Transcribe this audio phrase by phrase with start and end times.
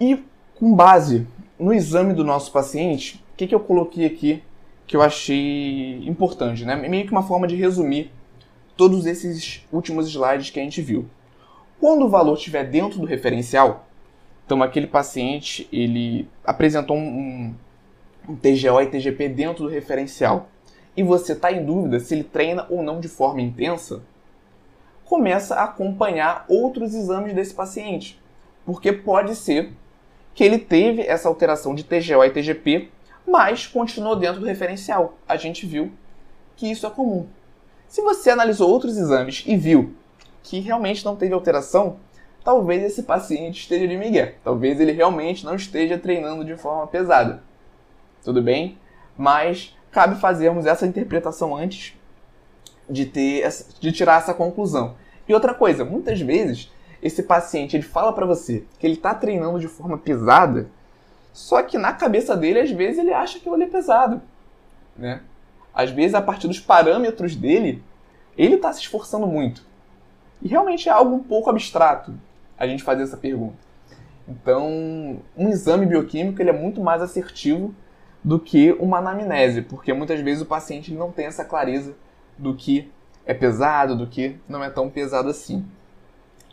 [0.00, 0.22] E
[0.54, 1.26] com base
[1.58, 4.42] no exame do nosso paciente, o que, que eu coloquei aqui
[4.86, 6.76] que eu achei importante, né?
[6.76, 8.12] Meio que uma forma de resumir
[8.76, 11.08] todos esses últimos slides que a gente viu.
[11.80, 13.88] Quando o valor estiver dentro do referencial,
[14.44, 17.54] então aquele paciente ele apresentou um,
[18.28, 20.50] um TGO e TGP dentro do referencial
[20.96, 24.02] e você está em dúvida se ele treina ou não de forma intensa,
[25.04, 28.20] começa a acompanhar outros exames desse paciente,
[28.64, 29.72] porque pode ser
[30.34, 32.88] que ele teve essa alteração de TGO e TGP,
[33.26, 35.16] mas continuou dentro do referencial.
[35.28, 35.92] A gente viu
[36.56, 37.26] que isso é comum.
[37.86, 39.94] Se você analisou outros exames e viu
[40.42, 41.96] que realmente não teve alteração,
[42.42, 44.36] talvez esse paciente esteja de migué.
[44.42, 47.42] Talvez ele realmente não esteja treinando de forma pesada.
[48.22, 48.78] Tudo bem?
[49.16, 51.94] Mas cabe fazermos essa interpretação antes
[52.90, 53.48] de ter
[53.78, 54.96] de tirar essa conclusão.
[55.28, 59.60] E outra coisa, muitas vezes esse paciente ele fala para você que ele está treinando
[59.60, 60.68] de forma pesada,
[61.32, 64.20] só que na cabeça dele às vezes ele acha que ele é pesado,
[64.96, 65.20] né?
[65.72, 67.82] Às vezes a partir dos parâmetros dele,
[68.36, 69.64] ele está se esforçando muito.
[70.42, 72.12] E realmente é algo um pouco abstrato
[72.58, 73.56] a gente fazer essa pergunta.
[74.28, 77.74] Então, um exame bioquímico ele é muito mais assertivo
[78.24, 81.94] do que uma anamnese, porque muitas vezes o paciente não tem essa clareza
[82.38, 82.90] do que
[83.26, 85.64] é pesado, do que não é tão pesado assim.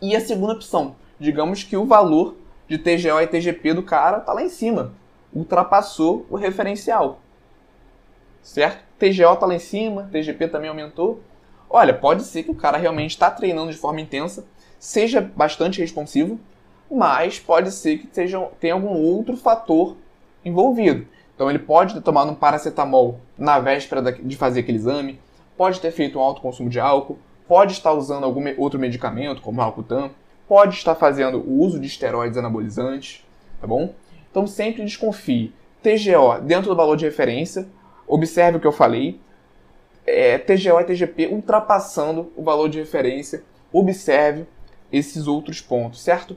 [0.00, 2.36] E a segunda opção, digamos que o valor
[2.68, 4.92] de TGO e TGP do cara está lá em cima,
[5.32, 7.20] ultrapassou o referencial.
[8.42, 8.84] Certo?
[8.98, 11.20] TGO está lá em cima, TGP também aumentou.
[11.68, 14.46] Olha, pode ser que o cara realmente está treinando de forma intensa,
[14.78, 16.38] seja bastante responsivo,
[16.90, 19.96] mas pode ser que seja, tenha algum outro fator
[20.44, 21.06] envolvido.
[21.34, 25.20] Então ele pode ter tomado um paracetamol na véspera de fazer aquele exame,
[25.56, 27.18] pode ter feito um alto consumo de álcool,
[27.48, 30.10] pode estar usando algum outro medicamento, como Alcutan,
[30.48, 33.24] pode estar fazendo o uso de esteroides anabolizantes,
[33.60, 33.94] tá bom?
[34.30, 35.52] Então sempre desconfie.
[35.82, 37.68] TGO dentro do valor de referência,
[38.06, 39.20] observe o que eu falei.
[40.06, 44.46] É, TGO e TGP ultrapassando o valor de referência, observe
[44.92, 46.36] esses outros pontos, certo?